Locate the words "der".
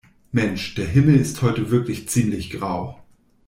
0.73-0.87